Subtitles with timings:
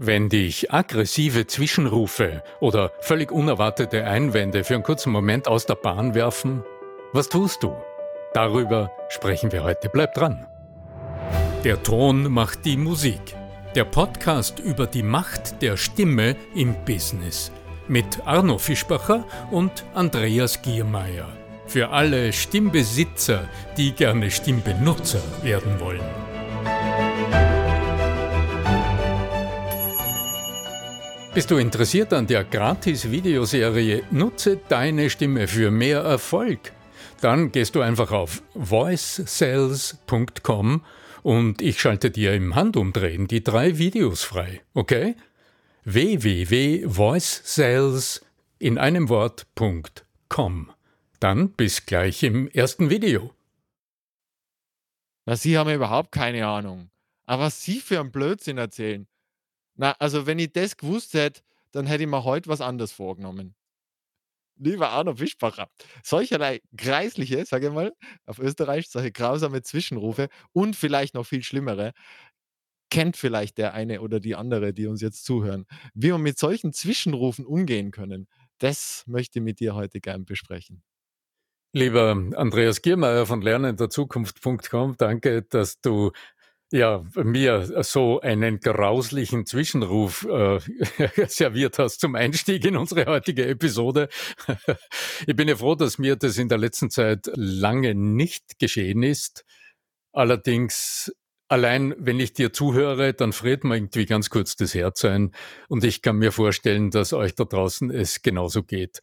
[0.00, 6.14] Wenn dich aggressive Zwischenrufe oder völlig unerwartete Einwände für einen kurzen Moment aus der Bahn
[6.14, 6.62] werfen,
[7.12, 7.74] was tust du?
[8.32, 9.88] Darüber sprechen wir heute.
[9.88, 10.46] Bleib dran.
[11.64, 13.34] Der Ton macht die Musik.
[13.74, 17.50] Der Podcast über die Macht der Stimme im Business.
[17.88, 21.26] Mit Arno Fischbacher und Andreas Giermeier.
[21.66, 26.27] Für alle Stimmbesitzer, die gerne Stimmbenutzer werden wollen.
[31.38, 36.72] Bist du interessiert an der Gratis-Videoserie Nutze deine Stimme für mehr Erfolg?
[37.20, 40.84] Dann gehst du einfach auf voicesales.com
[41.22, 45.14] und ich schalte dir im Handumdrehen die drei Videos frei, okay?
[45.84, 48.26] www.voicesales
[48.58, 50.72] in einem Wort.com.
[51.20, 53.32] Dann bis gleich im ersten Video.
[55.24, 56.90] Na, Sie haben überhaupt keine Ahnung.
[57.26, 59.06] Aber was Sie für einen Blödsinn erzählen.
[59.78, 63.54] Na, also wenn ich das gewusst hätte, dann hätte ich mir heute was anderes vorgenommen.
[64.60, 65.68] Lieber Arno Fischbacher,
[66.02, 67.92] solcherlei greisliche, sage ich mal,
[68.26, 71.92] auf Österreich, solche grausame Zwischenrufe und vielleicht noch viel schlimmere,
[72.90, 75.66] kennt vielleicht der eine oder die andere, die uns jetzt zuhören.
[75.94, 78.26] Wie wir mit solchen Zwischenrufen umgehen können,
[78.58, 80.82] das möchte ich mit dir heute gern besprechen.
[81.74, 86.12] Lieber Andreas Giermeier von lernenderzukunft.com, danke, dass du
[86.70, 90.58] ja, mir so einen grauslichen Zwischenruf äh,
[91.26, 94.08] serviert hast zum Einstieg in unsere heutige Episode.
[95.26, 99.46] ich bin ja froh, dass mir das in der letzten Zeit lange nicht geschehen ist.
[100.12, 101.10] Allerdings,
[101.48, 105.32] allein wenn ich dir zuhöre, dann friert mir irgendwie ganz kurz das Herz ein.
[105.68, 109.00] Und ich kann mir vorstellen, dass euch da draußen es genauso geht.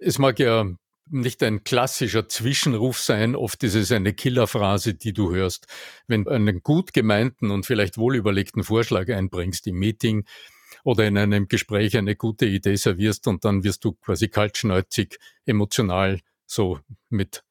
[0.00, 0.66] Es mag ja
[1.08, 3.36] nicht ein klassischer Zwischenruf sein.
[3.36, 5.66] Oft ist es eine Killerphrase, die du hörst,
[6.06, 10.24] wenn du einen gut gemeinten und vielleicht wohlüberlegten Vorschlag einbringst im Meeting
[10.84, 16.20] oder in einem Gespräch eine gute Idee servierst und dann wirst du quasi kaltschnäuzig, emotional,
[16.46, 17.44] so mit,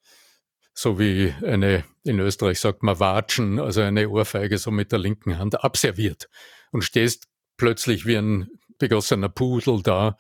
[0.74, 5.38] so wie eine, in Österreich sagt man Watschen, also eine Ohrfeige so mit der linken
[5.38, 6.30] Hand abserviert
[6.72, 7.28] und stehst
[7.58, 10.18] plötzlich wie ein begossener Pudel da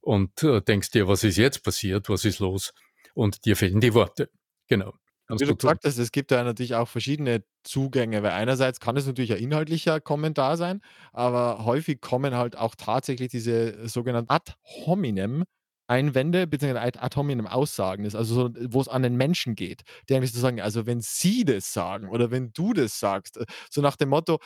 [0.00, 2.72] und äh, denkst dir, was ist jetzt passiert, was ist los?
[3.16, 4.28] Und dir fehlen die Worte.
[4.68, 4.92] Genau.
[5.28, 9.06] Wie du gesagt hast, es gibt ja natürlich auch verschiedene Zugänge, weil einerseits kann es
[9.06, 10.82] natürlich ein inhaltlicher Kommentar sein,
[11.12, 14.52] aber häufig kommen halt auch tatsächlich diese sogenannten ad
[14.86, 15.44] hominem
[15.88, 20.14] Einwände beziehungsweise ad hominem Aussagen ist, also so, wo es an den Menschen geht, die
[20.14, 23.80] eigentlich so sagen, also wenn sie das sagen oder wenn du das sagst, äh, so
[23.80, 24.38] nach dem Motto,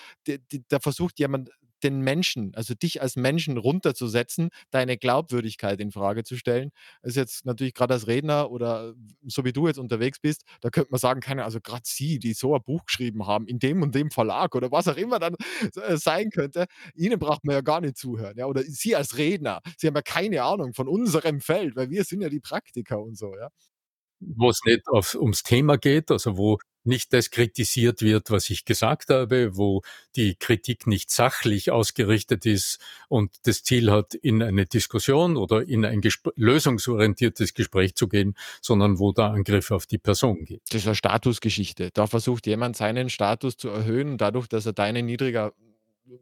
[0.69, 6.37] da versucht jemand den Menschen, also dich als Menschen runterzusetzen, deine Glaubwürdigkeit in Frage zu
[6.37, 6.71] stellen.
[7.03, 8.95] ist jetzt natürlich gerade als Redner oder
[9.27, 12.35] so wie du jetzt unterwegs bist, da könnte man sagen, keine, also gerade Sie, die
[12.35, 15.37] so ein Buch geschrieben haben, in dem und dem Verlag oder was auch immer dann
[15.87, 18.37] äh, sein könnte, Ihnen braucht man ja gar nicht zuhören.
[18.37, 18.47] Ja?
[18.47, 22.21] Oder Sie als Redner, Sie haben ja keine Ahnung von unserem Feld, weil wir sind
[22.23, 23.35] ja die Praktiker und so.
[23.37, 23.49] Ja?
[24.21, 28.65] Wo es nicht auf, ums Thema geht, also wo nicht das kritisiert wird, was ich
[28.65, 29.83] gesagt habe, wo
[30.17, 35.85] die Kritik nicht sachlich ausgerichtet ist und das Ziel hat, in eine Diskussion oder in
[35.85, 40.63] ein Gespr lösungsorientiertes Gespräch zu gehen, sondern wo der Angriff auf die Person geht.
[40.71, 41.91] Das ist eine Statusgeschichte.
[41.93, 45.53] Da versucht jemand seinen Status zu erhöhen, dadurch, dass er deinen niedriger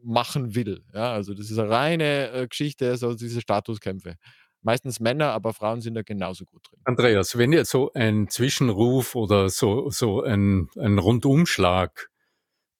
[0.03, 0.83] machen will.
[0.93, 4.17] Ja, also das ist eine reine äh, Geschichte, so diese Statuskämpfe
[4.61, 6.79] meistens Männer, aber Frauen sind da genauso gut drin.
[6.83, 12.09] Andreas, wenn jetzt so ein Zwischenruf oder so, so ein, ein Rundumschlag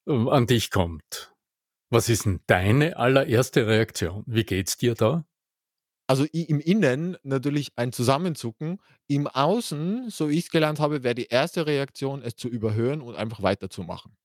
[0.08, 1.34] äh, an dich kommt,
[1.90, 4.24] was ist denn deine allererste Reaktion?
[4.28, 5.26] Wie geht's dir da?
[6.08, 8.82] Also im Innen natürlich ein Zusammenzucken.
[9.08, 13.16] Im Außen, so ich es gelernt habe, wäre die erste Reaktion, es zu überhören und
[13.16, 14.18] einfach weiterzumachen.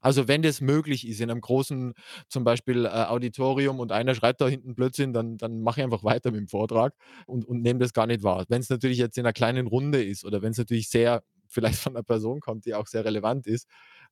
[0.00, 1.92] Also, wenn das möglich ist in einem großen,
[2.28, 6.04] zum Beispiel, äh, Auditorium und einer schreibt da hinten Blödsinn, dann dann mache ich einfach
[6.04, 6.94] weiter mit dem Vortrag
[7.26, 8.44] und und nehme das gar nicht wahr.
[8.48, 11.78] Wenn es natürlich jetzt in einer kleinen Runde ist oder wenn es natürlich sehr vielleicht
[11.80, 13.66] von einer Person kommt, die auch sehr relevant ist,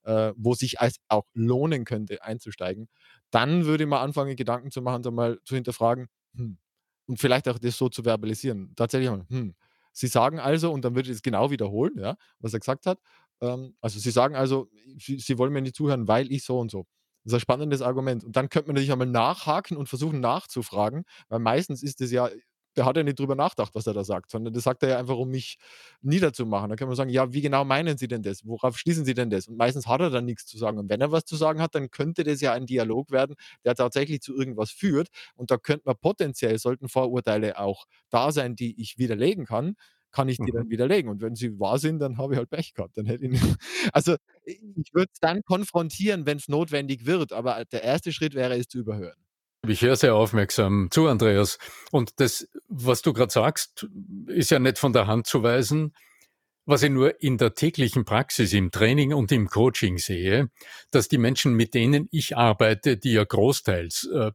[0.04, 2.88] äh, wo sich als auch lohnen könnte, einzusteigen,
[3.30, 6.58] dann würde ich mal anfangen, Gedanken zu machen, so mal zu hinterfragen, hm,
[7.06, 8.72] und vielleicht auch das so zu verbalisieren.
[8.76, 9.54] Tatsächlich hm,
[9.92, 13.00] Sie sagen also und dann würde ich es genau wiederholen, ja, was er gesagt hat.
[13.42, 14.68] Ähm, also Sie sagen also,
[14.98, 16.86] Sie, Sie wollen mir nicht zuhören, weil ich so und so.
[17.24, 18.24] Das ist ein spannendes Argument.
[18.24, 22.30] Und dann könnte man natürlich einmal nachhaken und versuchen nachzufragen, weil meistens ist es ja
[22.76, 24.98] der hat ja nicht drüber nachgedacht, was er da sagt, sondern das sagt er ja
[24.98, 25.58] einfach, um mich
[26.00, 26.70] niederzumachen.
[26.70, 28.46] Da kann man sagen, ja, wie genau meinen Sie denn das?
[28.46, 29.48] Worauf schließen Sie denn das?
[29.48, 30.78] Und meistens hat er dann nichts zu sagen.
[30.78, 33.34] Und wenn er was zu sagen hat, dann könnte das ja ein Dialog werden,
[33.64, 35.08] der tatsächlich zu irgendwas führt.
[35.34, 39.74] Und da könnte man potenziell, sollten Vorurteile auch da sein, die ich widerlegen kann,
[40.10, 40.70] kann ich die dann Mhm.
[40.70, 41.10] widerlegen.
[41.10, 42.96] Und wenn sie wahr sind, dann habe ich halt Pech gehabt.
[42.96, 43.42] Dann hätte ich nicht
[43.92, 48.56] also, ich würde es dann konfrontieren, wenn es notwendig wird, aber der erste Schritt wäre
[48.56, 49.16] es zu überhören.
[49.66, 51.58] Ich höre sehr aufmerksam zu, Andreas.
[51.90, 53.88] Und das, was du gerade sagst,
[54.28, 55.94] ist ja nicht von der Hand zu weisen.
[56.64, 60.48] Was ich nur in der täglichen Praxis, im Training und im Coaching sehe,
[60.90, 64.32] dass die Menschen, mit denen ich arbeite, die ja großteils äh,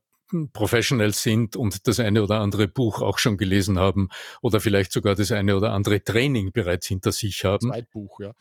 [0.51, 4.09] Professionals sind und das eine oder andere Buch auch schon gelesen haben
[4.41, 7.69] oder vielleicht sogar das eine oder andere Training bereits hinter sich haben.
[7.69, 8.33] Zweitbuch, ja.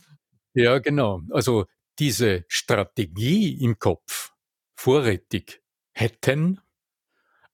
[0.55, 1.23] Ja, genau.
[1.31, 1.67] Also
[1.99, 4.32] diese Strategie im Kopf
[4.75, 5.62] vorrätig
[5.93, 6.61] hätten,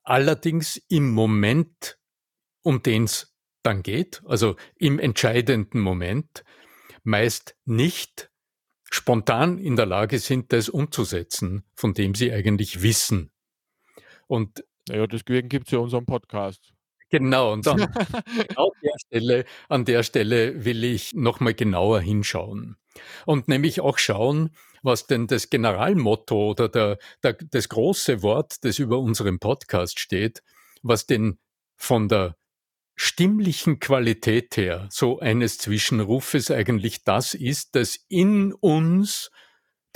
[0.03, 1.99] allerdings im Moment,
[2.63, 6.45] um den es dann geht, also im entscheidenden Moment,
[7.03, 8.31] meist nicht
[8.91, 13.31] spontan in der Lage sind, das umzusetzen, von dem sie eigentlich wissen.
[14.29, 16.73] Und ja, deswegen gibt es ja unseren Podcast.
[17.11, 17.79] Genau, und dann
[18.49, 22.77] genau der Stelle, an der Stelle will ich nochmal genauer hinschauen.
[23.27, 24.51] Und nämlich auch schauen,
[24.83, 30.43] was denn das Generalmotto oder der, der, das große Wort, das über unserem Podcast steht,
[30.83, 31.39] was denn
[31.77, 32.37] von der
[32.97, 39.31] stimmlichen Qualität her so eines Zwischenrufes eigentlich das ist, das in uns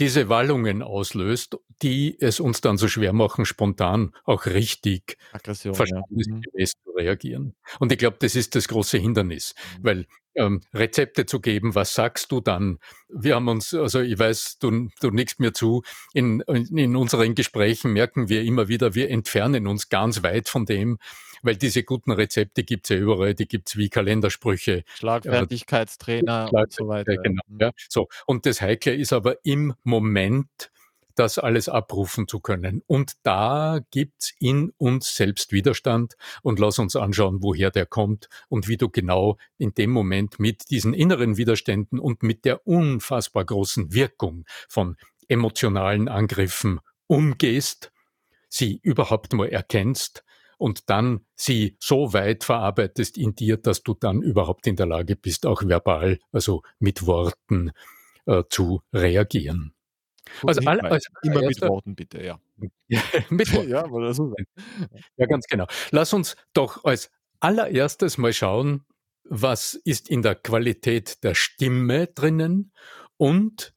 [0.03, 6.73] diese Wallungen auslöst, die es uns dann so schwer machen, spontan auch richtig Aggression, verstandesgemäß
[6.73, 6.85] ja.
[6.85, 7.55] zu reagieren.
[7.79, 9.85] Und ich glaube, das ist das große Hindernis, mhm.
[9.85, 12.79] weil ähm, Rezepte zu geben, was sagst du dann?
[13.08, 15.82] Wir haben uns, also ich weiß, du, du nickst mir zu,
[16.14, 20.99] in, in unseren Gesprächen merken wir immer wieder, wir entfernen uns ganz weit von dem,
[21.43, 24.84] weil diese guten Rezepte gibt's ja überall, die gibt's wie Kalendersprüche.
[24.94, 27.17] Schlagfertigkeitstrainer äh, und so weiter.
[27.17, 27.58] Genau, mhm.
[27.61, 27.70] ja.
[27.88, 28.08] So.
[28.26, 30.72] Und das Heikle ist aber im Moment,
[31.14, 32.82] das alles abrufen zu können.
[32.87, 38.69] Und da gibt's in uns selbst Widerstand und lass uns anschauen, woher der kommt und
[38.69, 43.93] wie du genau in dem Moment mit diesen inneren Widerständen und mit der unfassbar großen
[43.93, 44.97] Wirkung von
[45.29, 47.93] emotionalen Angriffen umgehst,
[48.49, 50.25] sie überhaupt mal erkennst
[50.58, 55.17] und dann sie so weit verarbeitest in dir, dass du dann überhaupt in der Lage
[55.17, 57.73] bist, auch verbal, also mit Worten
[58.26, 59.75] äh, zu reagieren.
[60.47, 62.39] Also alle, als immer mit Worten bitte, ja.
[63.31, 63.69] mit Worten.
[63.69, 64.35] Ja, so.
[65.17, 65.67] ja, ganz genau.
[65.91, 67.11] Lass uns doch als
[67.41, 68.85] allererstes mal schauen,
[69.25, 72.73] was ist in der Qualität der Stimme drinnen
[73.17, 73.75] und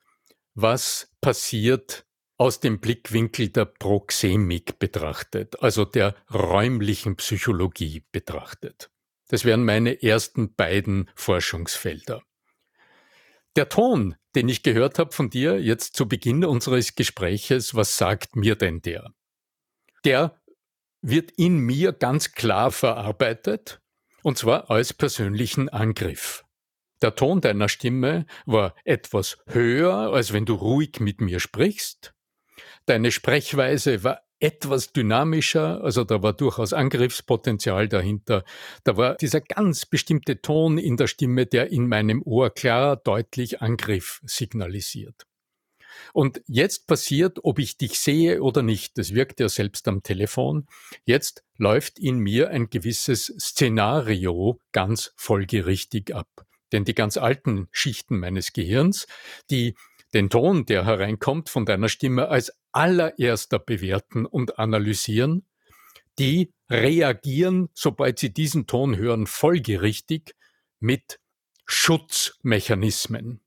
[0.54, 2.06] was passiert
[2.38, 8.90] aus dem Blickwinkel der Proxemik betrachtet, also der räumlichen Psychologie betrachtet.
[9.30, 12.22] Das wären meine ersten beiden Forschungsfelder.
[13.56, 18.36] Der Ton, den ich gehört habe von dir jetzt zu Beginn unseres Gespräches, was sagt
[18.36, 19.14] mir denn der?
[20.04, 20.40] Der
[21.02, 23.82] wird in mir ganz klar verarbeitet,
[24.24, 26.44] und zwar als persönlichen Angriff.
[27.02, 32.14] Der Ton deiner Stimme war etwas höher, als wenn du ruhig mit mir sprichst.
[32.86, 38.44] Deine Sprechweise war etwas dynamischer, also da war durchaus Angriffspotenzial dahinter.
[38.84, 43.64] Da war dieser ganz bestimmte Ton in der Stimme, der in meinem Ohr klar, deutlich
[43.64, 45.26] Angriff signalisiert.
[46.14, 50.68] Und jetzt passiert, ob ich dich sehe oder nicht, das wirkt ja selbst am Telefon,
[51.06, 56.28] jetzt läuft in mir ein gewisses Szenario ganz folgerichtig ab.
[56.72, 59.08] Denn die ganz alten Schichten meines Gehirns,
[59.50, 59.76] die
[60.14, 65.46] den Ton, der hereinkommt von deiner Stimme, als allererster bewerten und analysieren,
[66.20, 70.36] die reagieren, sobald sie diesen Ton hören, folgerichtig
[70.80, 71.20] mit
[71.66, 73.42] Schutzmechanismen.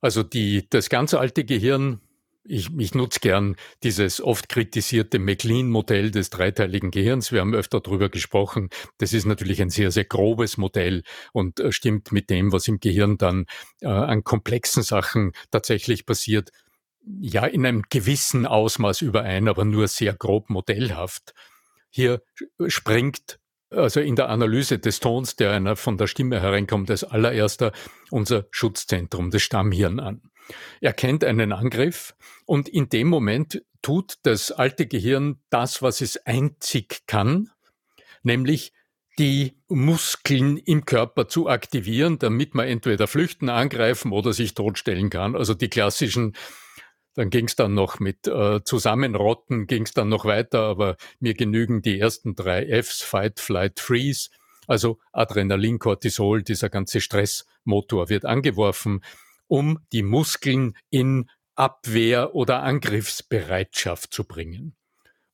[0.00, 2.00] Also die, das ganz alte Gehirn
[2.48, 7.32] ich, ich nutze gern dieses oft kritisierte McLean-Modell des dreiteiligen Gehirns.
[7.32, 8.70] Wir haben öfter darüber gesprochen.
[8.98, 11.02] Das ist natürlich ein sehr, sehr grobes Modell
[11.32, 13.46] und äh, stimmt mit dem, was im Gehirn dann
[13.80, 16.50] äh, an komplexen Sachen tatsächlich passiert,
[17.20, 21.34] ja in einem gewissen Ausmaß überein, aber nur sehr grob modellhaft.
[21.90, 22.22] Hier
[22.66, 23.38] springt
[23.70, 27.72] also in der Analyse des Tons, der einer von der Stimme hereinkommt, als allererster
[28.10, 30.22] unser Schutzzentrum, das Stammhirn an.
[30.80, 36.16] Er kennt einen Angriff und in dem Moment tut das alte Gehirn das, was es
[36.26, 37.50] einzig kann,
[38.22, 38.72] nämlich
[39.18, 45.34] die Muskeln im Körper zu aktivieren, damit man entweder flüchten, angreifen oder sich totstellen kann.
[45.34, 46.36] Also die klassischen,
[47.16, 51.34] dann ging es dann noch mit äh, Zusammenrotten, ging es dann noch weiter, aber mir
[51.34, 54.30] genügen die ersten drei Fs, Fight, Flight, Freeze.
[54.68, 59.02] Also Adrenalin, Cortisol, dieser ganze Stressmotor wird angeworfen
[59.48, 64.76] um die Muskeln in Abwehr- oder Angriffsbereitschaft zu bringen.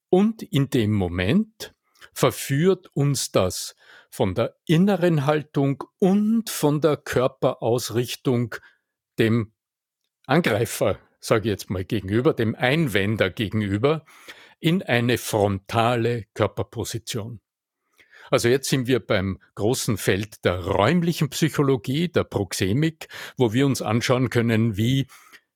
[0.09, 1.75] Und in dem Moment
[2.13, 3.75] verführt uns das
[4.11, 8.55] von der inneren Haltung und von der Körperausrichtung
[9.19, 9.53] dem
[10.27, 14.05] Angreifer, sage ich jetzt mal gegenüber, dem Einwender gegenüber,
[14.61, 17.41] in eine frontale Körperposition.
[18.31, 23.83] Also jetzt sind wir beim großen Feld der räumlichen Psychologie, der Proxemik, wo wir uns
[23.83, 25.07] anschauen können, wie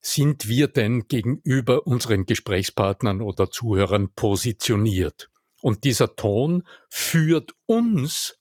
[0.01, 5.31] sind wir denn gegenüber unseren Gesprächspartnern oder Zuhörern positioniert.
[5.63, 8.39] Und dieser Ton führt uns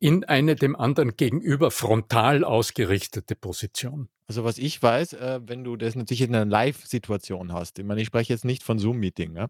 [0.00, 4.08] in eine dem anderen gegenüber frontal ausgerichtete Position.
[4.26, 8.00] Also was ich weiß, äh, wenn du das natürlich in einer Live-Situation hast, ich meine,
[8.00, 9.48] ich spreche jetzt nicht von Zoom-Meeting, ja,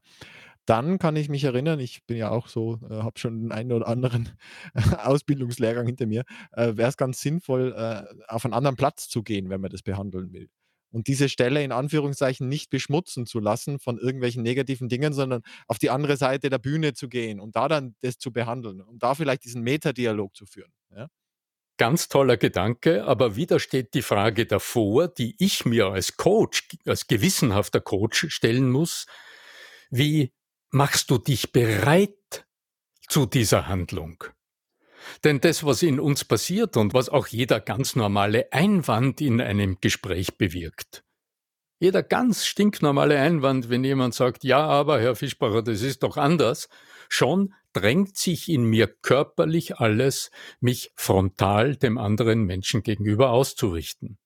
[0.67, 3.73] dann kann ich mich erinnern, ich bin ja auch so, äh, habe schon den einen
[3.73, 4.31] oder anderen
[5.05, 9.51] Ausbildungslehrgang hinter mir, äh, wäre es ganz sinnvoll, äh, auf einen anderen Platz zu gehen,
[9.51, 10.49] wenn man das behandeln will.
[10.91, 15.79] Und diese Stelle in Anführungszeichen nicht beschmutzen zu lassen von irgendwelchen negativen Dingen, sondern auf
[15.79, 19.15] die andere Seite der Bühne zu gehen und da dann das zu behandeln und da
[19.15, 20.73] vielleicht diesen Metadialog zu führen.
[20.95, 21.09] Ja?
[21.77, 27.09] Ganz toller Gedanke, aber wieder steht die Frage davor, die ich mir als Coach, als
[27.09, 29.07] gewissenhafter Coach stellen muss.
[29.91, 30.33] Wie
[30.71, 32.47] machst du dich bereit
[33.09, 34.23] zu dieser Handlung?
[35.25, 39.79] Denn das, was in uns passiert und was auch jeder ganz normale Einwand in einem
[39.81, 41.05] Gespräch bewirkt,
[41.81, 46.69] jeder ganz stinknormale Einwand, wenn jemand sagt, ja, aber Herr Fischbacher, das ist doch anders,
[47.09, 54.19] schon drängt sich in mir körperlich alles, mich frontal dem anderen Menschen gegenüber auszurichten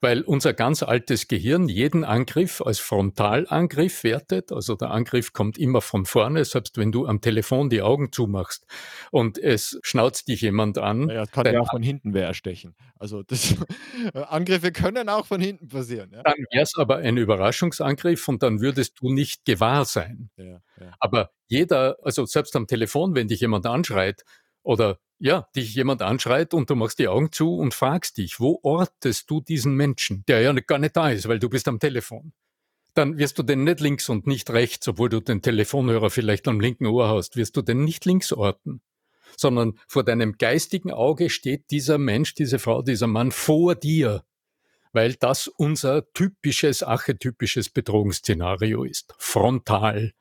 [0.00, 4.52] weil unser ganz altes Gehirn jeden Angriff als Frontalangriff wertet.
[4.52, 8.66] Also der Angriff kommt immer von vorne, selbst wenn du am Telefon die Augen zumachst
[9.10, 11.08] und es schnauzt dich jemand an.
[11.08, 12.74] Ja, kann ja auch von hinten wer erstechen.
[12.98, 13.54] Also das,
[14.14, 16.10] Angriffe können auch von hinten passieren.
[16.12, 16.22] Ja?
[16.22, 20.30] Dann wäre es aber ein Überraschungsangriff und dann würdest du nicht gewahr sein.
[20.36, 20.94] Ja, ja.
[21.00, 24.22] Aber jeder, also selbst am Telefon, wenn dich jemand anschreit,
[24.64, 28.58] oder ja, dich jemand anschreit und du machst die Augen zu und fragst dich, wo
[28.62, 32.32] ortest du diesen Menschen, der ja gar nicht da ist, weil du bist am Telefon.
[32.94, 36.60] Dann wirst du den nicht links und nicht rechts, obwohl du den Telefonhörer vielleicht am
[36.60, 38.82] linken Ohr hast, wirst du den nicht links orten,
[39.36, 44.24] sondern vor deinem geistigen Auge steht dieser Mensch, diese Frau, dieser Mann vor dir,
[44.92, 49.14] weil das unser typisches, archetypisches Bedrohungsszenario ist.
[49.18, 50.12] Frontal.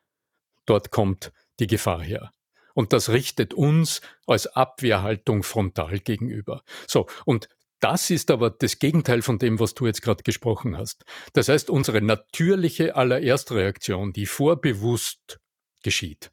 [0.66, 2.32] Dort kommt die Gefahr her.
[2.74, 6.64] Und das richtet uns als Abwehrhaltung frontal gegenüber.
[6.88, 7.48] So, und
[7.84, 11.04] das ist aber das Gegenteil von dem, was du jetzt gerade gesprochen hast.
[11.34, 15.42] Das heißt, unsere natürliche allererstreaktion, die vorbewusst
[15.84, 16.32] geschieht,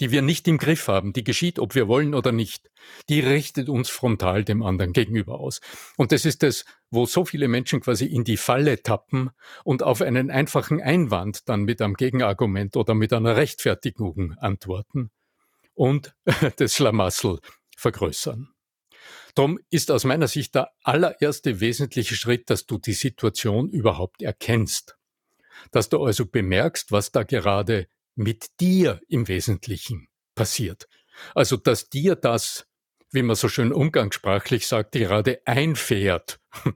[0.00, 2.68] die wir nicht im Griff haben, die geschieht, ob wir wollen oder nicht,
[3.08, 5.60] die richtet uns frontal dem anderen gegenüber aus.
[5.96, 9.30] Und das ist das, wo so viele Menschen quasi in die Falle tappen
[9.62, 15.12] und auf einen einfachen Einwand dann mit einem Gegenargument oder mit einer Rechtfertigung antworten
[15.74, 16.14] und
[16.56, 17.40] das Schlamassel
[17.76, 18.48] vergrößern.
[19.34, 24.96] Darum ist aus meiner Sicht der allererste wesentliche Schritt, dass du die Situation überhaupt erkennst.
[25.70, 30.88] Dass du also bemerkst, was da gerade mit dir im Wesentlichen passiert.
[31.34, 32.66] Also, dass dir das,
[33.10, 36.40] wie man so schön umgangssprachlich sagt, gerade einfährt.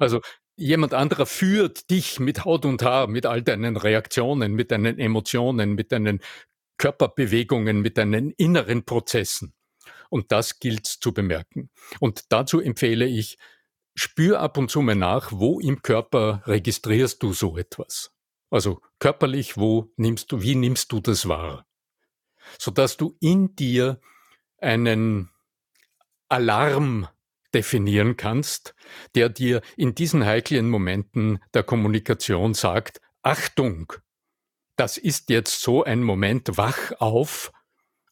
[0.00, 0.20] also,
[0.56, 5.74] jemand anderer führt dich mit Haut und Haar, mit all deinen Reaktionen, mit deinen Emotionen,
[5.74, 6.20] mit deinen
[6.78, 9.52] Körperbewegungen, mit deinen inneren Prozessen.
[10.10, 11.70] Und das gilt zu bemerken.
[12.00, 13.38] Und dazu empfehle ich,
[13.94, 18.12] spür ab und zu mal nach, wo im Körper registrierst du so etwas.
[18.50, 21.66] Also körperlich, wo nimmst du, wie nimmst du das wahr?
[22.58, 24.00] Sodass du in dir
[24.58, 25.30] einen
[26.28, 27.08] Alarm
[27.54, 28.74] definieren kannst,
[29.14, 33.92] der dir in diesen heiklen Momenten der Kommunikation sagt, Achtung,
[34.78, 37.52] das ist jetzt so ein Moment, wach auf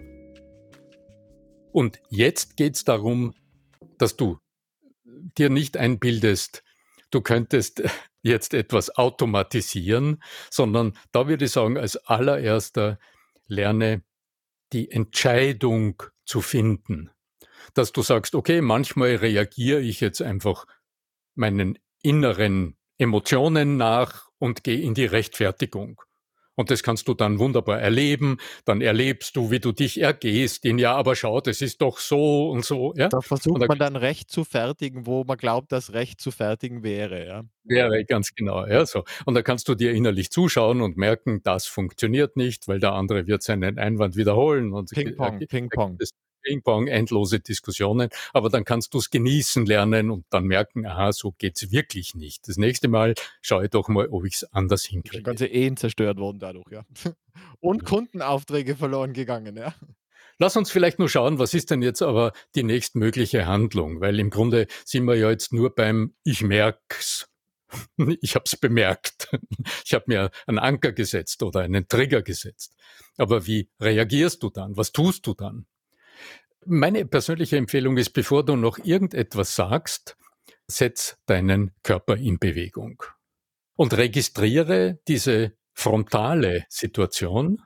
[1.71, 3.35] Und jetzt geht es darum,
[3.99, 4.39] dass du
[5.37, 6.63] dir nicht einbildest,
[7.11, 7.83] du könntest
[8.27, 12.99] jetzt etwas automatisieren, sondern da würde ich sagen, als allererster
[13.47, 14.03] lerne
[14.73, 17.09] die Entscheidung zu finden.
[17.73, 20.65] Dass du sagst, okay, manchmal reagiere ich jetzt einfach
[21.35, 26.01] meinen inneren Emotionen nach und gehe in die Rechtfertigung.
[26.57, 28.37] Und das kannst du dann wunderbar erleben.
[28.65, 32.49] Dann erlebst du, wie du dich ergehst in, ja, aber schau, das ist doch so
[32.49, 32.93] und so.
[32.95, 33.09] Ja?
[33.09, 36.81] Da versucht da, man dann Recht zu fertigen, wo man glaubt, dass Recht zu fertigen
[36.81, 37.27] wäre.
[37.27, 38.65] Ja, wäre ganz genau.
[38.65, 39.03] Ja, so.
[39.25, 43.27] Und da kannst du dir innerlich zuschauen und merken, das funktioniert nicht, weil der andere
[43.27, 44.73] wird seinen Einwand wiederholen.
[44.91, 45.99] Ping-Pong, Ping-Pong.
[46.43, 51.33] Ping-Pong, endlose Diskussionen, aber dann kannst du es genießen lernen und dann merken, aha, so
[51.37, 52.47] geht's wirklich nicht.
[52.47, 55.23] Das nächste Mal schaue ich doch mal, ob ich es anders hinkriege.
[55.23, 56.83] Ganze Ehen zerstört worden dadurch, ja.
[57.59, 59.73] Und Kundenaufträge verloren gegangen, ja.
[60.39, 64.01] Lass uns vielleicht nur schauen, was ist denn jetzt aber die nächstmögliche Handlung?
[64.01, 67.27] Weil im Grunde sind wir ja jetzt nur beim Ich merk's.
[68.21, 69.29] Ich habe es bemerkt.
[69.85, 72.75] Ich habe mir einen Anker gesetzt oder einen Trigger gesetzt.
[73.17, 74.77] Aber wie reagierst du dann?
[74.77, 75.65] Was tust du dann?
[76.69, 80.17] Meine persönliche Empfehlung ist, bevor du noch irgendetwas sagst,
[80.67, 83.01] setz deinen Körper in Bewegung
[83.77, 87.61] und registriere diese frontale Situation.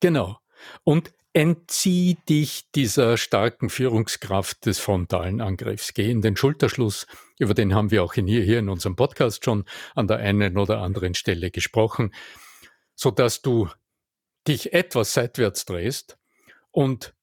[0.00, 0.38] Genau.
[0.82, 5.94] Und entzieh dich dieser starken Führungskraft des frontalen Angriffs.
[5.94, 7.06] Geh in den Schulterschluss,
[7.38, 10.80] über den haben wir auch in hier, in unserem Podcast schon an der einen oder
[10.80, 12.12] anderen Stelle gesprochen,
[12.96, 13.68] so dass du
[14.48, 16.18] dich etwas seitwärts drehst
[16.72, 17.14] und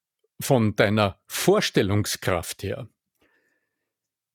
[0.42, 2.88] von deiner Vorstellungskraft her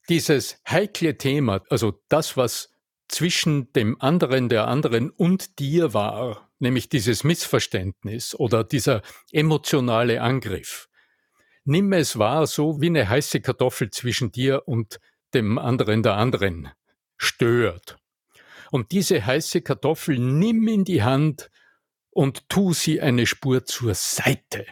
[0.08, 2.72] dieses heikle Thema, also das, was
[3.08, 10.88] zwischen dem anderen, der anderen und dir war, nämlich dieses Missverständnis oder dieser emotionale Angriff,
[11.64, 15.00] nimm es wahr so wie eine heiße Kartoffel zwischen dir und
[15.34, 16.70] dem anderen, der anderen
[17.16, 17.98] stört.
[18.70, 21.50] Und diese heiße Kartoffel nimm in die Hand
[22.10, 24.66] und tu sie eine Spur zur Seite.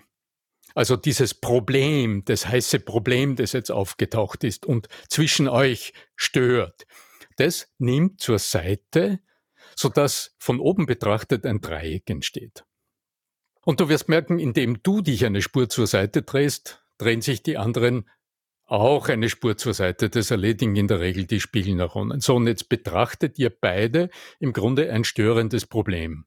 [0.75, 6.87] Also dieses Problem, das heiße Problem, das jetzt aufgetaucht ist und zwischen euch stört,
[7.37, 9.21] das nimmt zur Seite,
[9.77, 12.65] sodass von oben betrachtet ein Dreieck entsteht.
[13.65, 17.57] Und du wirst merken, indem du dich eine Spur zur Seite drehst, drehen sich die
[17.57, 18.09] anderen
[18.67, 20.11] auch eine Spur zur Seite.
[20.11, 22.21] Das erledigen in der Regel die Spiegelneuronen.
[22.21, 24.11] So, und jetzt betrachtet ihr beide
[24.41, 26.27] im Grunde ein störendes Problem.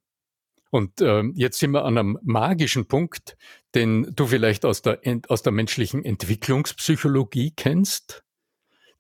[0.70, 3.38] Und äh, jetzt sind wir an einem magischen Punkt,
[3.76, 5.00] den du vielleicht aus der,
[5.30, 8.24] aus der menschlichen Entwicklungspsychologie kennst.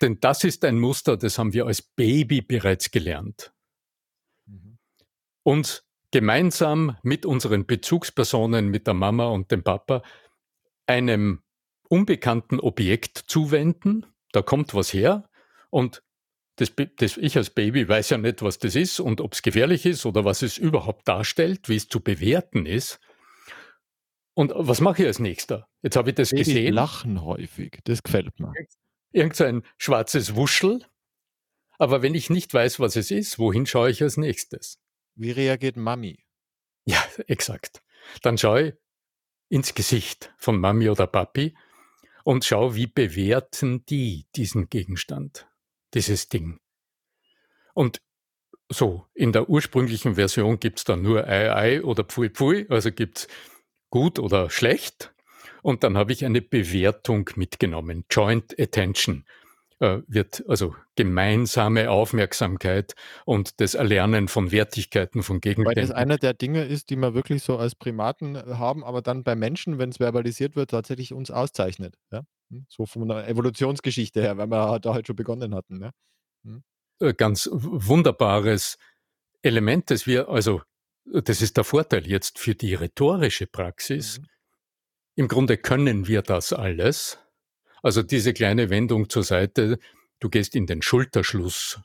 [0.02, 3.52] Denn das ist ein Muster, das haben wir als Baby bereits gelernt.
[4.46, 4.78] Mhm.
[5.44, 10.04] Uns gemeinsam mit unseren Bezugspersonen, mit der Mama und dem Papa,
[10.86, 11.42] einem
[11.90, 14.06] unbekannten Objekt zuwenden.
[14.32, 15.30] Da kommt was her
[15.70, 16.04] und
[16.58, 19.86] das, das, ich als Baby weiß ja nicht, was das ist und ob es gefährlich
[19.86, 23.00] ist oder was es überhaupt darstellt, wie es zu bewerten ist.
[24.34, 25.68] Und was mache ich als nächster?
[25.84, 26.74] Jetzt habe ich das Babys gesehen.
[26.74, 28.54] lachen häufig, das gefällt mir.
[29.12, 30.84] Irgend so ein schwarzes Wuschel.
[31.78, 34.80] Aber wenn ich nicht weiß, was es ist, wohin schaue ich als nächstes?
[35.16, 36.26] Wie reagiert Mami?
[36.86, 37.84] Ja, exakt.
[38.24, 38.74] Dann schaue ich
[39.50, 41.56] ins Gesicht von Mami oder Papi
[42.24, 45.47] und schaue, wie bewerten die diesen Gegenstand
[45.94, 46.60] dieses Ding.
[47.74, 48.02] Und
[48.70, 52.92] so, in der ursprünglichen Version gibt es dann nur Ei, Ei oder Pfui, Pfui, also
[52.92, 53.28] gibt es
[53.90, 55.14] gut oder schlecht.
[55.62, 58.06] Und dann habe ich eine Bewertung mitgenommen.
[58.10, 59.26] Joint Attention
[59.80, 62.96] äh, wird also gemeinsame Aufmerksamkeit
[63.26, 65.76] und das Erlernen von Wertigkeiten von Gegenständen.
[65.76, 69.02] Weil das einer der Dinge ist, die wir wirklich so als Primaten äh, haben, aber
[69.02, 71.96] dann bei Menschen, wenn es verbalisiert wird, tatsächlich uns auszeichnet.
[72.12, 72.24] Ja?
[72.50, 75.80] Hm, so von der Evolutionsgeschichte her, weil wir da halt schon begonnen hatten.
[75.80, 75.92] Ne?
[76.44, 76.64] Hm.
[77.00, 78.78] Äh, ganz wunderbares
[79.42, 80.62] Element, das wir, also
[81.06, 84.20] das ist der Vorteil jetzt für die rhetorische Praxis.
[84.20, 84.26] Mhm.
[85.16, 87.18] Im Grunde können wir das alles.
[87.82, 89.80] Also diese kleine Wendung zur Seite,
[90.20, 91.80] du gehst in den Schulterschluss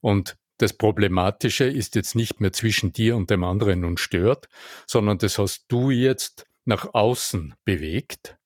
[0.00, 4.48] und das Problematische ist jetzt nicht mehr zwischen dir und dem anderen und stört,
[4.86, 8.36] sondern das hast du jetzt nach außen bewegt.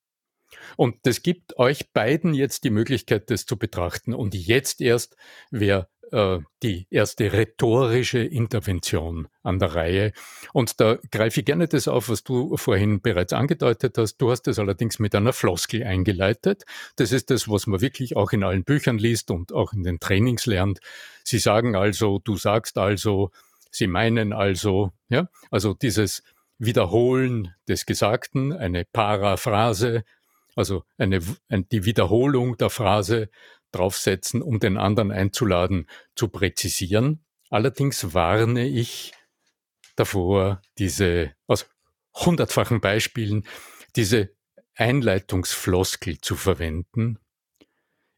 [0.77, 4.15] Und das gibt euch beiden jetzt die Möglichkeit, das zu betrachten.
[4.15, 5.17] Und jetzt erst
[5.51, 10.13] wäre äh, die erste rhetorische Intervention an der Reihe.
[10.53, 14.19] Und da greife ich gerne das auf, was du vorhin bereits angedeutet hast.
[14.19, 16.65] Du hast es allerdings mit einer Floskel eingeleitet.
[16.97, 19.99] Das ist das, was man wirklich auch in allen Büchern liest und auch in den
[19.99, 20.79] Trainings lernt.
[21.25, 23.31] Sie sagen also, du sagst also,
[23.71, 26.23] sie meinen also, ja, also dieses
[26.59, 30.05] Wiederholen des Gesagten, eine Paraphrase,
[30.57, 33.31] also eine, die Wiederholung der Phrase
[33.73, 37.25] draufsetzen, um den anderen einzuladen, zu präzisieren.
[37.51, 39.13] Allerdings warne ich
[39.97, 41.67] davor, diese aus
[42.15, 43.47] hundertfachen Beispielen,
[43.97, 44.31] diese
[44.75, 47.19] Einleitungsfloskel zu verwenden.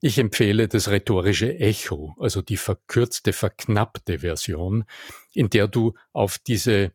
[0.01, 4.85] Ich empfehle das rhetorische Echo, also die verkürzte, verknappte Version,
[5.33, 6.93] in der du auf diese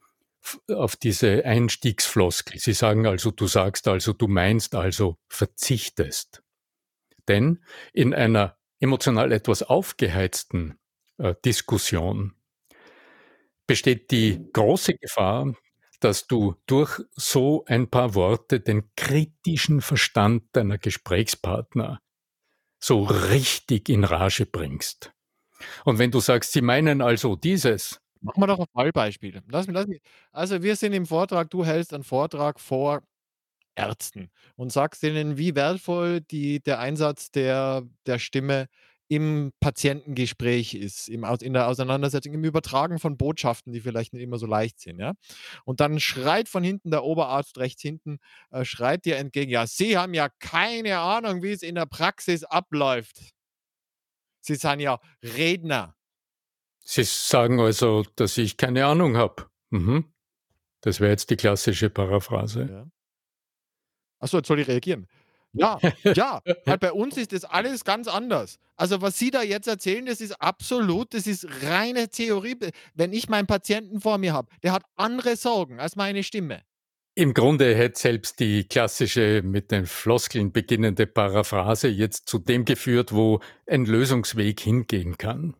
[0.69, 2.60] auf diese Einstiegsfloskel.
[2.60, 6.43] Sie sagen also, du sagst also, du meinst also, verzichtest.
[7.27, 10.80] Denn in einer emotional etwas aufgeheizten
[11.17, 12.34] äh, Diskussion
[13.67, 15.54] besteht die große Gefahr,
[15.99, 22.01] dass du durch so ein paar Worte den kritischen Verstand deiner Gesprächspartner
[22.80, 25.13] so richtig in Rage bringst.
[25.86, 28.01] Und wenn du sagst, sie meinen also dieses.
[28.23, 29.41] Machen wir doch ein Fallbeispiel.
[29.49, 30.01] Lass mich, lass mich.
[30.31, 33.01] Also wir sind im Vortrag, du hältst einen Vortrag vor
[33.75, 38.67] Ärzten und sagst denen, wie wertvoll die der Einsatz der der Stimme
[39.10, 44.38] im Patientengespräch ist, im in der Auseinandersetzung, im Übertragen von Botschaften, die vielleicht nicht immer
[44.39, 45.13] so leicht sind, ja?
[45.65, 48.19] Und dann schreit von hinten der Oberarzt rechts hinten,
[48.51, 52.43] äh, schreit dir entgegen: „Ja, Sie haben ja keine Ahnung, wie es in der Praxis
[52.45, 53.17] abläuft.
[54.45, 55.95] Sie sind ja Redner.“
[56.83, 59.45] Sie sagen also, dass ich keine Ahnung habe.
[59.69, 60.05] Mhm.
[60.81, 62.67] Das wäre jetzt die klassische Paraphrase.
[62.69, 62.87] Ja.
[64.19, 65.07] Achso, jetzt soll ich reagieren.
[65.53, 68.57] Ja, ja, halt bei uns ist das alles ganz anders.
[68.77, 72.57] Also, was Sie da jetzt erzählen, das ist absolut das ist reine Theorie.
[72.93, 76.61] wenn ich meinen Patienten vor mir habe, der hat andere Sorgen als meine Stimme.
[77.13, 83.11] Im Grunde hätte selbst die klassische mit den Floskeln beginnende Paraphrase jetzt zu dem geführt,
[83.11, 85.57] wo ein Lösungsweg hingehen kann.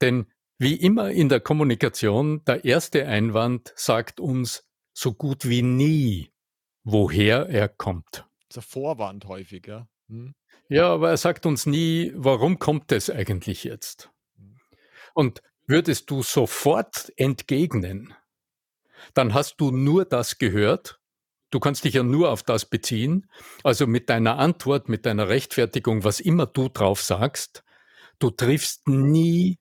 [0.00, 0.26] Denn
[0.58, 6.32] wie immer in der Kommunikation, der erste Einwand sagt uns so gut wie nie,
[6.82, 8.26] woher er kommt.
[8.48, 9.88] Zur Vorwand häufig, ja.
[10.08, 10.34] Hm.
[10.68, 14.10] Ja, aber er sagt uns nie, warum kommt es eigentlich jetzt?
[14.36, 14.56] Hm.
[15.14, 18.14] Und würdest du sofort entgegnen,
[19.14, 21.00] dann hast du nur das gehört.
[21.50, 23.30] Du kannst dich ja nur auf das beziehen.
[23.62, 27.64] Also mit deiner Antwort, mit deiner Rechtfertigung, was immer du drauf sagst,
[28.18, 29.58] du triffst nie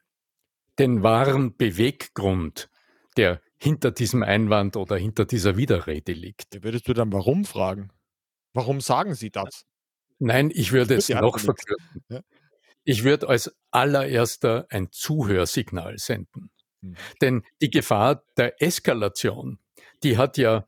[0.80, 2.70] den wahren Beweggrund,
[3.18, 6.63] der hinter diesem Einwand oder hinter dieser Widerrede liegt.
[6.63, 7.90] Würdest du dann warum fragen?
[8.54, 9.66] Warum sagen Sie das?
[10.20, 12.04] Nein, ich würde es noch verkürzen.
[12.10, 12.22] Ja?
[12.84, 16.52] Ich würde als allererster ein Zuhörsignal senden.
[16.82, 16.96] Hm.
[17.22, 19.60] Denn die Gefahr der Eskalation,
[20.04, 20.68] die hat ja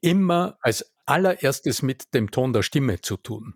[0.00, 3.54] immer als allererstes mit dem Ton der Stimme zu tun.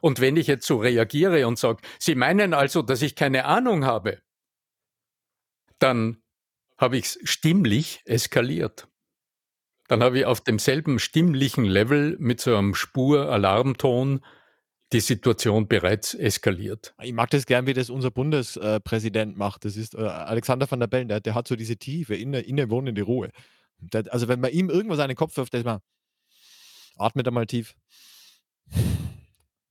[0.00, 3.84] Und wenn ich jetzt so reagiere und sage, Sie meinen also, dass ich keine Ahnung
[3.84, 4.20] habe,
[5.82, 6.22] dann
[6.78, 8.88] habe ich es stimmlich eskaliert.
[9.88, 14.24] Dann habe ich auf demselben stimmlichen Level mit so einem Spur-Alarmton
[14.92, 16.94] die Situation bereits eskaliert.
[17.02, 19.64] Ich mag das gern, wie das unser Bundespräsident macht.
[19.64, 23.02] Das ist äh, Alexander van der Bellen, der, der, hat so diese tiefe, inne, innewohnende
[23.02, 23.30] Ruhe.
[23.78, 25.80] Der, also wenn man ihm irgendwas an den Kopf wirft, der ist mal,
[26.96, 27.74] atmet er mal tief.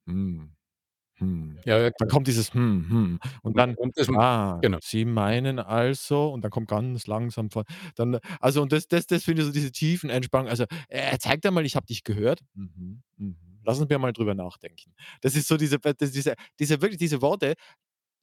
[0.07, 0.55] Hm.
[1.19, 1.57] Hm.
[1.65, 3.19] Ja, ja, dann kommt dieses hm, hm.
[3.41, 4.77] Und dann, das, ah, genau.
[4.81, 9.23] Sie meinen also, und dann kommt ganz langsam von, dann, also, und das, das, das
[9.25, 10.47] finde ich so diese tiefen Entspannung.
[10.49, 12.39] Also, er zeigt einmal, ich habe dich gehört.
[12.53, 13.35] Mhm, mhm.
[13.65, 14.93] Lass uns mal drüber nachdenken.
[15.21, 17.55] Das ist so diese, das, diese, diese, wirklich diese Worte,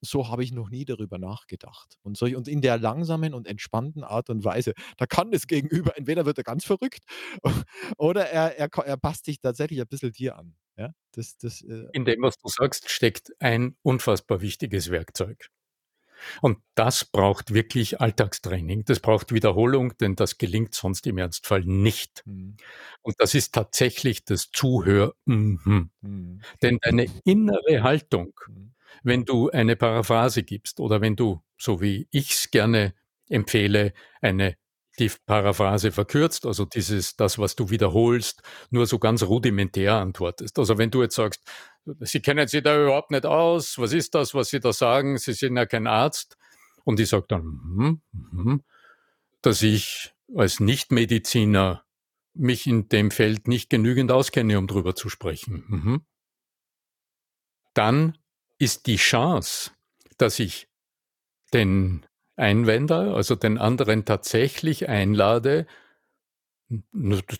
[0.02, 1.98] so habe ich noch nie darüber nachgedacht.
[2.02, 5.96] Und, so, und in der langsamen und entspannten Art und Weise, da kann das Gegenüber,
[5.98, 7.02] entweder wird er ganz verrückt
[7.98, 10.54] oder er, er, er passt sich tatsächlich ein bisschen dir an.
[10.78, 15.48] Ja, das, das, äh In dem, was du sagst, steckt ein unfassbar wichtiges Werkzeug.
[16.42, 18.84] Und das braucht wirklich Alltagstraining.
[18.84, 22.22] Das braucht Wiederholung, denn das gelingt sonst im Ernstfall nicht.
[22.26, 22.56] Mhm.
[23.02, 25.14] Und das ist tatsächlich das Zuhör.
[25.26, 25.90] Mhm.
[26.02, 26.40] Mhm.
[26.62, 28.74] Denn deine innere Haltung, mhm.
[29.02, 32.94] wenn du eine Paraphrase gibst oder wenn du, so wie ich es gerne
[33.28, 34.56] empfehle, eine
[34.98, 40.58] die Paraphrase verkürzt, also dieses, das, was du wiederholst, nur so ganz rudimentär antwortest.
[40.58, 41.42] Also wenn du jetzt sagst,
[42.00, 45.32] Sie kennen sich da überhaupt nicht aus, was ist das, was Sie da sagen, Sie
[45.34, 46.36] sind ja kein Arzt,
[46.86, 48.62] Und ich sage dann, mhm, mhm,
[49.42, 51.84] dass ich als Nichtmediziner
[52.34, 55.64] mich in dem Feld nicht genügend auskenne, um drüber zu sprechen.
[55.68, 56.06] Mhm.
[57.74, 58.16] Dann
[58.58, 59.72] ist die Chance,
[60.16, 60.68] dass ich
[61.52, 62.06] den
[62.36, 65.66] Einwender, also den anderen tatsächlich einlade,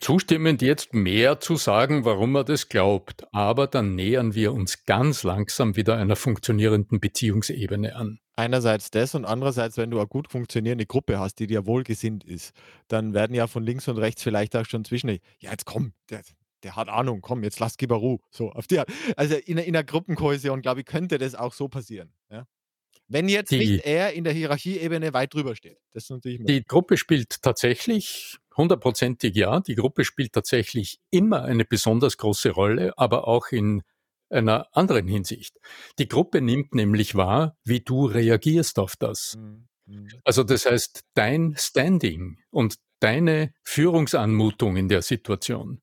[0.00, 3.26] zustimmend jetzt mehr zu sagen, warum er das glaubt.
[3.32, 8.20] Aber dann nähern wir uns ganz langsam wieder einer funktionierenden Beziehungsebene an.
[8.36, 12.52] Einerseits das und andererseits, wenn du eine gut funktionierende Gruppe hast, die dir wohlgesinnt ist,
[12.86, 16.20] dann werden ja von links und rechts vielleicht auch schon zwischen, ja, jetzt komm, der,
[16.62, 18.18] der hat Ahnung, komm, jetzt lass gib Ruhe.
[18.30, 18.82] So, auf die,
[19.16, 22.12] also in, in einer Gruppenkohäsion, glaube ich, könnte das auch so passieren.
[22.30, 22.46] Ja?
[23.08, 25.78] Wenn jetzt die, nicht er in der Hierarchieebene weit drüber steht.
[25.92, 29.60] Das ist natürlich die Gruppe spielt tatsächlich hundertprozentig ja.
[29.60, 33.82] Die Gruppe spielt tatsächlich immer eine besonders große Rolle, aber auch in
[34.28, 35.58] einer anderen Hinsicht.
[35.98, 39.36] Die Gruppe nimmt nämlich wahr, wie du reagierst auf das.
[39.36, 39.68] Mhm.
[40.24, 45.80] Also das heißt, dein Standing und deine Führungsanmutung in der Situation,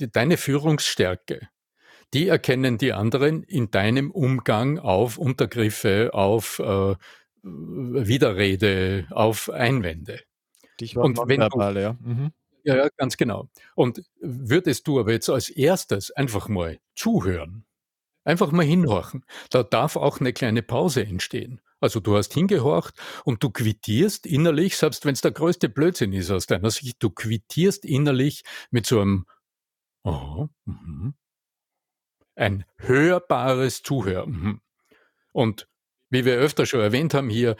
[0.00, 1.48] die, deine Führungsstärke,
[2.14, 6.94] die erkennen die anderen in deinem Umgang auf Untergriffe, auf äh,
[7.42, 10.20] Widerrede, auf Einwände.
[10.80, 11.96] Dich und wenn du, ja.
[12.00, 12.32] Mhm.
[12.64, 12.76] ja.
[12.76, 13.48] Ja, ganz genau.
[13.76, 17.64] Und würdest du aber jetzt als erstes einfach mal zuhören,
[18.24, 21.60] einfach mal hinhorchen, da darf auch eine kleine Pause entstehen.
[21.78, 26.30] Also du hast hingehorcht und du quittierst innerlich, selbst wenn es der größte Blödsinn ist
[26.30, 29.26] aus deiner Sicht, du quittierst innerlich mit so einem
[30.02, 31.14] oh, mhm,
[32.36, 34.30] ein hörbares Zuhören.
[34.30, 34.60] Mhm.
[35.32, 35.68] Und
[36.10, 37.56] wie wir öfter schon erwähnt haben hier,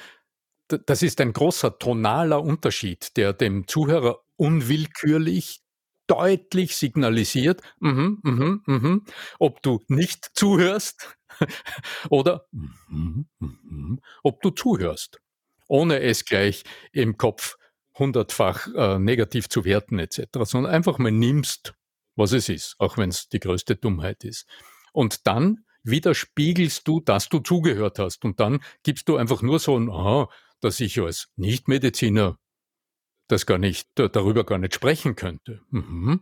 [0.68, 5.62] das ist ein großer tonaler Unterschied, der dem Zuhörer unwillkürlich
[6.06, 9.04] deutlich signalisiert, mhm, mhm, mhm,
[9.38, 11.16] ob du nicht zuhörst
[12.10, 15.20] oder mhm, mhm, ob du zuhörst,
[15.68, 17.56] ohne es gleich im Kopf
[17.98, 21.74] hundertfach äh, negativ zu werten etc., sondern einfach mal nimmst,
[22.16, 24.46] was es ist, auch wenn es die größte Dummheit ist.
[24.92, 28.24] Und dann widerspiegelst du, dass du zugehört hast.
[28.24, 30.28] Und dann gibst du einfach nur so ein, aha,
[30.60, 32.38] dass ich als Nichtmediziner
[33.28, 35.60] das gar nicht, darüber gar nicht sprechen könnte.
[35.70, 36.20] Mhm.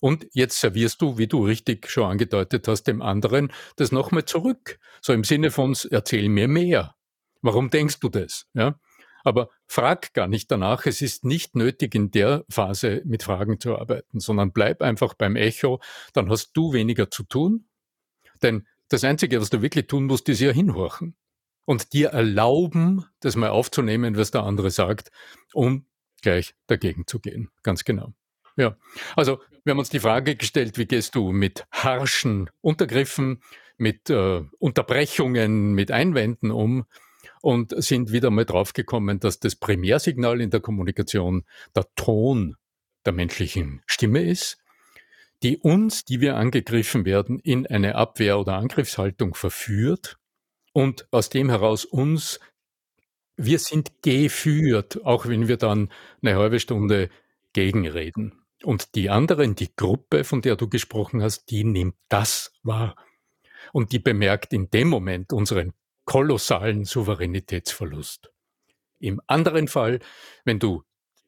[0.00, 4.78] Und jetzt servierst du, wie du richtig schon angedeutet hast, dem anderen das nochmal zurück.
[5.02, 6.94] So im Sinne von, erzähl mir mehr.
[7.42, 8.46] Warum denkst du das?
[8.54, 8.78] Ja?
[9.24, 10.84] Aber frag gar nicht danach.
[10.86, 15.36] Es ist nicht nötig, in der Phase mit Fragen zu arbeiten, sondern bleib einfach beim
[15.36, 15.80] Echo.
[16.12, 17.66] Dann hast du weniger zu tun.
[18.42, 21.14] Denn das Einzige, was du wirklich tun musst, ist ja hinhorchen.
[21.66, 25.12] Und dir erlauben, das mal aufzunehmen, was der andere sagt,
[25.52, 25.86] um
[26.20, 27.48] gleich dagegen zu gehen.
[27.62, 28.12] Ganz genau.
[28.56, 28.76] Ja.
[29.14, 33.40] Also, wir haben uns die Frage gestellt, wie gehst du mit harschen Untergriffen,
[33.76, 36.86] mit äh, Unterbrechungen, mit Einwänden um?
[37.40, 42.56] Und sind wieder mal draufgekommen, dass das Primärsignal in der Kommunikation der Ton
[43.04, 44.58] der menschlichen Stimme ist,
[45.42, 50.18] die uns, die wir angegriffen werden, in eine Abwehr- oder Angriffshaltung verführt
[50.72, 52.40] und aus dem heraus uns,
[53.36, 55.90] wir sind geführt, auch wenn wir dann
[56.22, 57.08] eine halbe Stunde
[57.54, 58.44] gegenreden.
[58.62, 62.94] Und die anderen, die Gruppe, von der du gesprochen hast, die nimmt das wahr.
[63.72, 65.72] Und die bemerkt in dem Moment unseren
[66.10, 68.32] kolossalen Souveränitätsverlust.
[68.98, 70.00] Im anderen Fall,
[70.44, 70.82] wenn du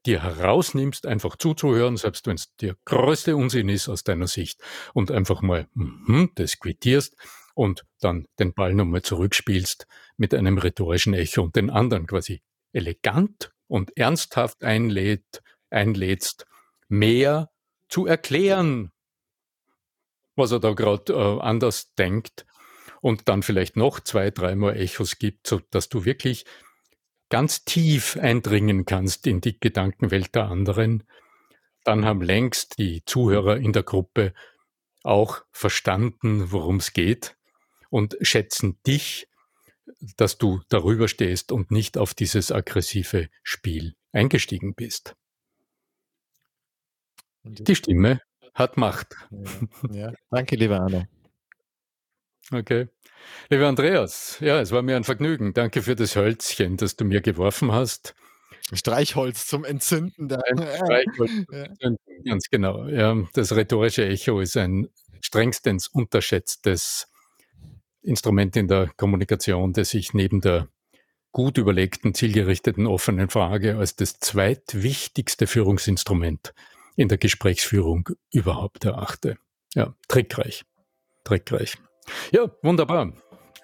[0.07, 4.61] dir herausnimmst, einfach zuzuhören, selbst wenn es der größte Unsinn ist aus deiner Sicht,
[4.93, 7.15] und einfach mal mm, das quittierst
[7.55, 12.43] und dann den Ball nochmal zurückspielst mit einem rhetorischen Echo und den anderen quasi
[12.73, 16.45] elegant und ernsthaft einlädt, einlädst,
[16.89, 17.53] mehr
[17.89, 18.91] zu erklären,
[20.35, 22.47] was er da gerade äh, anders denkt
[23.03, 26.47] und dann vielleicht noch zwei, dreimal Echos gibt, so dass du wirklich
[27.29, 31.03] ganz tief eindringen kannst in die Gedankenwelt der anderen,
[31.85, 34.33] dann haben längst die Zuhörer in der Gruppe
[35.03, 37.37] auch verstanden, worum es geht
[37.91, 39.27] und schätzen dich,
[40.17, 45.17] dass du darüber stehst und nicht auf dieses aggressive Spiel eingestiegen bist.
[47.43, 48.21] Die Stimme
[48.55, 49.17] hat Macht.
[49.91, 50.13] Ja, ja.
[50.31, 51.07] Danke, lieber Arno.
[52.53, 52.89] Okay.
[53.49, 55.55] Lieber Andreas, ja, es war mir ein Vergnügen.
[55.55, 58.15] Danke für das Hölzchen, das du mir geworfen hast.
[58.73, 60.29] Streichholz zum Entzünden.
[60.29, 62.87] Der Streichholz zum Entzünden, ganz genau.
[62.87, 64.89] Ja, das rhetorische Echo ist ein
[65.21, 67.09] strengstens unterschätztes
[68.03, 70.69] Instrument in der Kommunikation, das ich neben der
[71.31, 76.53] gut überlegten, zielgerichteten, offenen Frage als das zweitwichtigste Führungsinstrument
[76.97, 79.39] in der Gesprächsführung überhaupt erachte.
[79.75, 80.65] Ja, trickreich.
[81.25, 81.79] Trickreich.
[82.31, 83.13] Ja, wunderbar.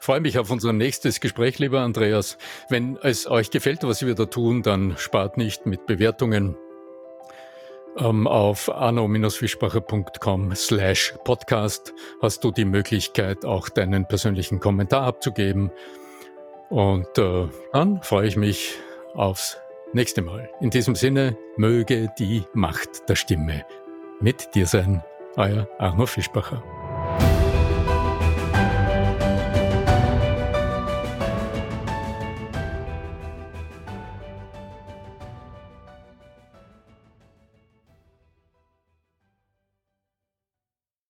[0.01, 2.39] freue mich auf unser nächstes Gespräch, lieber Andreas.
[2.69, 6.57] Wenn es euch gefällt, was wir da tun, dann spart nicht mit Bewertungen.
[7.99, 15.71] Ähm, auf arno-fischbacher.com slash podcast hast du die Möglichkeit, auch deinen persönlichen Kommentar abzugeben.
[16.71, 18.79] Und äh, dann freue ich mich
[19.15, 19.59] aufs
[19.93, 20.51] nächste Mal.
[20.61, 23.65] In diesem Sinne, möge die Macht der Stimme
[24.21, 25.03] mit dir sein.
[25.37, 26.63] Euer Arno Fischbacher.